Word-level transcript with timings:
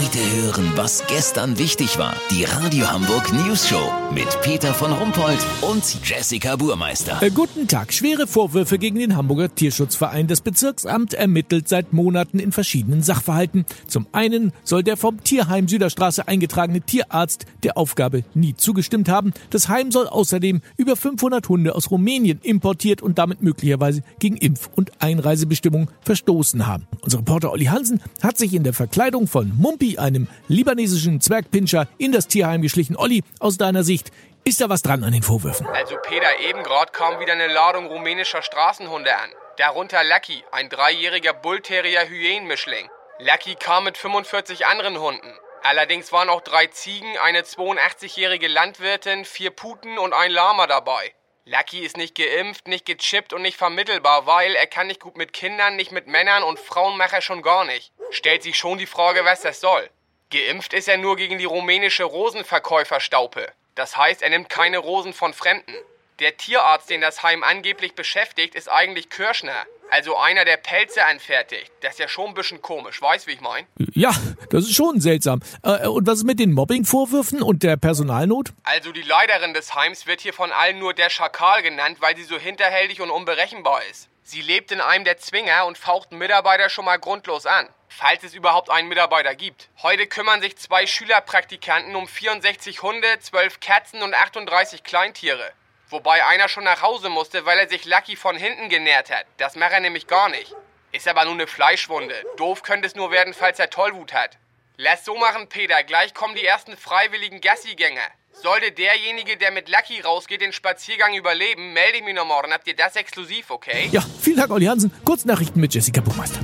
Heute 0.00 0.18
hören, 0.42 0.72
was 0.76 1.04
gestern 1.08 1.58
wichtig 1.58 1.98
war. 1.98 2.14
Die 2.30 2.44
Radio 2.44 2.90
Hamburg 2.90 3.34
News 3.34 3.68
Show 3.68 3.92
mit 4.14 4.26
Peter 4.40 4.72
von 4.72 4.92
Rumpold 4.92 5.38
und 5.60 5.84
Jessica 6.02 6.56
Burmeister. 6.56 7.22
Äh, 7.22 7.30
guten 7.30 7.68
Tag. 7.68 7.92
Schwere 7.92 8.26
Vorwürfe 8.26 8.78
gegen 8.78 8.98
den 8.98 9.14
Hamburger 9.14 9.54
Tierschutzverein. 9.54 10.26
Das 10.26 10.40
Bezirksamt 10.40 11.12
ermittelt 11.12 11.68
seit 11.68 11.92
Monaten 11.92 12.38
in 12.38 12.50
verschiedenen 12.50 13.02
Sachverhalten. 13.02 13.66
Zum 13.88 14.06
einen 14.12 14.52
soll 14.64 14.82
der 14.82 14.96
vom 14.96 15.22
Tierheim 15.22 15.68
Süderstraße 15.68 16.26
eingetragene 16.26 16.80
Tierarzt 16.80 17.44
der 17.62 17.76
Aufgabe 17.76 18.24
nie 18.32 18.54
zugestimmt 18.54 19.10
haben. 19.10 19.34
Das 19.50 19.68
Heim 19.68 19.92
soll 19.92 20.06
außerdem 20.06 20.62
über 20.78 20.96
500 20.96 21.46
Hunde 21.46 21.74
aus 21.74 21.90
Rumänien 21.90 22.40
importiert 22.42 23.02
und 23.02 23.18
damit 23.18 23.42
möglicherweise 23.42 24.02
gegen 24.18 24.38
Impf- 24.38 24.70
und 24.74 25.02
Einreisebestimmungen 25.02 25.90
verstoßen 26.00 26.66
haben. 26.66 26.86
Unser 27.02 27.18
Reporter 27.18 27.52
Olli 27.52 27.66
Hansen 27.66 28.00
hat 28.22 28.38
sich 28.38 28.54
in 28.54 28.64
der 28.64 28.72
Verkleidung 28.72 29.26
von 29.26 29.52
Mumpi, 29.56 29.89
einem 29.98 30.28
libanesischen 30.48 31.20
Zwergpinscher, 31.20 31.88
in 31.98 32.12
das 32.12 32.28
Tierheim 32.28 32.62
geschlichen. 32.62 32.96
Olli, 32.96 33.22
aus 33.38 33.56
deiner 33.56 33.82
Sicht, 33.82 34.10
ist 34.44 34.60
da 34.60 34.68
was 34.68 34.82
dran 34.82 35.04
an 35.04 35.12
den 35.12 35.22
Vorwürfen? 35.22 35.66
Also 35.66 35.96
Peter, 36.02 36.40
eben 36.40 36.62
gerade 36.62 36.92
kam 36.92 37.20
wieder 37.20 37.32
eine 37.32 37.48
Ladung 37.48 37.86
rumänischer 37.86 38.42
Straßenhunde 38.42 39.14
an. 39.14 39.30
Darunter 39.58 40.02
Lucky, 40.04 40.42
ein 40.52 40.70
dreijähriger 40.70 41.34
Bullterrier-Hyänen-Mischling. 41.34 42.88
Lucky 43.18 43.54
kam 43.54 43.84
mit 43.84 43.98
45 43.98 44.66
anderen 44.66 44.98
Hunden. 44.98 45.32
Allerdings 45.62 46.10
waren 46.10 46.30
auch 46.30 46.40
drei 46.40 46.68
Ziegen, 46.68 47.18
eine 47.18 47.42
82-jährige 47.42 48.48
Landwirtin, 48.48 49.26
vier 49.26 49.50
Puten 49.50 49.98
und 49.98 50.14
ein 50.14 50.30
Lama 50.30 50.66
dabei. 50.66 51.12
Lucky 51.44 51.80
ist 51.80 51.98
nicht 51.98 52.14
geimpft, 52.14 52.66
nicht 52.66 52.86
gechippt 52.86 53.32
und 53.32 53.42
nicht 53.42 53.58
vermittelbar, 53.58 54.26
weil 54.26 54.54
er 54.54 54.66
kann 54.66 54.86
nicht 54.86 55.00
gut 55.00 55.18
mit 55.18 55.32
Kindern, 55.32 55.76
nicht 55.76 55.92
mit 55.92 56.06
Männern 56.06 56.42
und 56.42 56.58
Frauen 56.58 56.96
macht 56.96 57.12
er 57.12 57.20
schon 57.20 57.42
gar 57.42 57.64
nicht. 57.64 57.92
Stellt 58.10 58.42
sich 58.42 58.56
schon 58.56 58.78
die 58.78 58.86
Frage, 58.86 59.24
was 59.24 59.42
das 59.42 59.60
soll. 59.60 59.88
Geimpft 60.30 60.72
ist 60.74 60.88
er 60.88 60.96
nur 60.96 61.16
gegen 61.16 61.38
die 61.38 61.44
rumänische 61.44 62.04
Rosenverkäuferstaupe. 62.04 63.52
Das 63.74 63.96
heißt, 63.96 64.22
er 64.22 64.30
nimmt 64.30 64.48
keine 64.48 64.78
Rosen 64.78 65.12
von 65.12 65.32
Fremden. 65.32 65.74
Der 66.18 66.36
Tierarzt, 66.36 66.90
den 66.90 67.00
das 67.00 67.22
Heim 67.22 67.42
angeblich 67.42 67.94
beschäftigt, 67.94 68.54
ist 68.54 68.68
eigentlich 68.68 69.10
Kirschner. 69.10 69.66
Also 69.90 70.16
einer, 70.16 70.44
der 70.44 70.56
Pelze 70.56 71.04
anfertigt. 71.04 71.72
Das 71.80 71.92
ist 71.94 71.98
ja 71.98 72.08
schon 72.08 72.28
ein 72.28 72.34
bisschen 72.34 72.62
komisch, 72.62 73.02
weißt 73.02 73.26
wie 73.26 73.32
ich 73.32 73.40
mein? 73.40 73.66
Ja, 73.92 74.10
das 74.50 74.64
ist 74.64 74.74
schon 74.74 75.00
seltsam. 75.00 75.40
Äh, 75.64 75.88
und 75.88 76.06
was 76.06 76.18
ist 76.18 76.24
mit 76.24 76.38
den 76.38 76.52
Mobbing-Vorwürfen 76.52 77.42
und 77.42 77.64
der 77.64 77.76
Personalnot? 77.76 78.50
Also 78.62 78.92
die 78.92 79.02
Leiterin 79.02 79.52
des 79.52 79.74
Heims 79.74 80.06
wird 80.06 80.20
hier 80.20 80.32
von 80.32 80.52
allen 80.52 80.78
nur 80.78 80.94
der 80.94 81.10
Schakal 81.10 81.62
genannt, 81.62 81.96
weil 82.00 82.16
sie 82.16 82.22
so 82.22 82.38
hinterhältig 82.38 83.00
und 83.00 83.10
unberechenbar 83.10 83.80
ist. 83.90 84.08
Sie 84.22 84.42
lebt 84.42 84.70
in 84.70 84.80
einem 84.80 85.04
der 85.04 85.18
Zwinger 85.18 85.66
und 85.66 85.76
faucht 85.76 86.12
Mitarbeiter 86.12 86.70
schon 86.70 86.84
mal 86.84 86.98
grundlos 86.98 87.46
an. 87.46 87.68
Falls 87.88 88.22
es 88.22 88.34
überhaupt 88.34 88.70
einen 88.70 88.88
Mitarbeiter 88.88 89.34
gibt. 89.34 89.68
Heute 89.82 90.06
kümmern 90.06 90.40
sich 90.40 90.56
zwei 90.56 90.86
Schülerpraktikanten 90.86 91.96
um 91.96 92.06
64 92.06 92.80
Hunde, 92.82 93.08
12 93.18 93.58
Katzen 93.58 94.02
und 94.02 94.14
38 94.14 94.84
Kleintiere. 94.84 95.50
Wobei 95.90 96.24
einer 96.24 96.48
schon 96.48 96.64
nach 96.64 96.82
Hause 96.82 97.08
musste, 97.08 97.44
weil 97.46 97.58
er 97.58 97.68
sich 97.68 97.84
Lucky 97.84 98.14
von 98.14 98.36
hinten 98.36 98.68
genährt 98.68 99.10
hat. 99.10 99.26
Das 99.38 99.56
macht 99.56 99.72
er 99.72 99.80
nämlich 99.80 100.06
gar 100.06 100.28
nicht. 100.28 100.54
Ist 100.92 101.08
aber 101.08 101.24
nur 101.24 101.34
eine 101.34 101.48
Fleischwunde. 101.48 102.14
Doof 102.36 102.62
könnte 102.62 102.86
es 102.86 102.94
nur 102.94 103.10
werden, 103.10 103.34
falls 103.34 103.58
er 103.58 103.70
Tollwut 103.70 104.12
hat. 104.12 104.38
Lass 104.76 105.04
so 105.04 105.16
machen, 105.16 105.48
Peter. 105.48 105.82
Gleich 105.82 106.14
kommen 106.14 106.36
die 106.36 106.44
ersten 106.44 106.76
freiwilligen 106.76 107.40
Gassigänger. 107.40 108.06
Sollte 108.32 108.70
derjenige, 108.70 109.36
der 109.36 109.50
mit 109.50 109.68
Lucky 109.68 110.00
rausgeht, 110.00 110.40
den 110.40 110.52
Spaziergang 110.52 111.14
überleben, 111.14 111.72
melde 111.72 111.98
ich 111.98 112.04
mich 112.04 112.14
noch 112.14 112.24
morgen. 112.24 112.52
Habt 112.52 112.68
ihr 112.68 112.76
das 112.76 112.94
exklusiv, 112.94 113.50
okay? 113.50 113.88
Ja, 113.90 114.02
vielen 114.22 114.36
Dank, 114.36 114.50
Olli 114.52 114.66
Hansen. 114.66 114.92
Kurznachrichten 115.04 115.60
mit 115.60 115.74
Jessica 115.74 116.00
Buchmeister. 116.00 116.40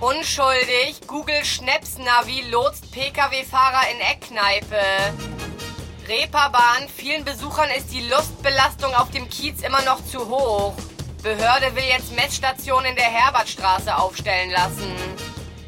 Unschuldig. 0.00 1.00
Google 1.06 1.44
Schnäpsnavi 1.44 2.50
lotst 2.50 2.90
Pkw-Fahrer 2.92 3.90
in 3.92 4.00
Eckkneipe. 4.00 5.41
Reeperbahn. 6.12 6.88
Vielen 6.94 7.24
Besuchern 7.24 7.70
ist 7.70 7.90
die 7.90 8.06
Lustbelastung 8.06 8.94
auf 8.94 9.10
dem 9.12 9.30
Kiez 9.30 9.62
immer 9.62 9.80
noch 9.82 10.04
zu 10.04 10.28
hoch. 10.28 10.74
Behörde 11.22 11.74
will 11.74 11.84
jetzt 11.88 12.14
Messstationen 12.14 12.90
in 12.90 12.96
der 12.96 13.06
Herbertstraße 13.06 13.96
aufstellen 13.96 14.50
lassen. 14.50 14.92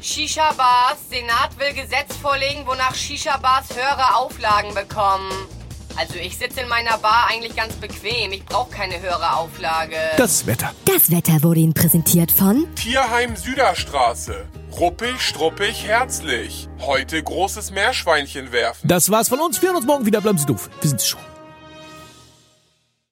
Shisha-Bars. 0.01 1.09
Senat 1.09 1.57
will 1.57 1.73
Gesetz 1.73 2.15
vorlegen, 2.21 2.67
wonach 2.67 2.93
Shisha-Bars 2.93 3.69
höhere 3.75 4.17
Auflagen 4.17 4.75
bekommen. 4.75 5.31
Also 5.97 6.15
ich 6.15 6.37
sitze 6.37 6.61
in 6.61 6.67
meiner 6.67 6.99
Bar 6.99 7.29
eigentlich 7.31 7.55
ganz 7.55 7.73
bequem. 7.73 8.31
Ich 8.31 8.45
brauche 8.45 8.69
keine 8.69 9.01
höhere 9.01 9.37
Auflage. 9.37 9.97
Das 10.17 10.45
Wetter. 10.45 10.71
Das 10.85 11.09
Wetter 11.09 11.41
wurde 11.41 11.61
Ihnen 11.61 11.73
präsentiert 11.73 12.31
von 12.31 12.67
Tierheim 12.75 13.35
Süderstraße. 13.35 14.45
Ruppig, 14.79 15.21
struppig, 15.21 15.87
herzlich. 15.87 16.67
Heute 16.81 17.23
großes 17.23 17.71
Meerschweinchen 17.71 18.51
werfen. 18.51 18.85
Das 18.85 19.09
war's 19.09 19.29
von 19.29 19.39
uns. 19.39 19.61
Wir 19.61 19.69
hören 19.69 19.77
uns 19.77 19.85
morgen 19.85 20.05
wieder. 20.05 20.19
Bleiben 20.19 20.37
Sie 20.37 20.45
doof. 20.45 20.69
Wir 20.81 20.89
sind 20.89 21.01
schon. 21.01 21.21